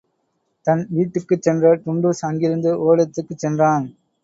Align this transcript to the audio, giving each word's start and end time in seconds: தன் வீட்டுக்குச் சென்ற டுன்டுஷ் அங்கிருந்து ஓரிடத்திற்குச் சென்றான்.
தன் 0.67 0.81
வீட்டுக்குச் 0.89 1.41
சென்ற 1.41 1.75
டுன்டுஷ் 1.77 2.23
அங்கிருந்து 2.23 2.73
ஓரிடத்திற்குச் 2.81 3.37
சென்றான். 3.37 3.87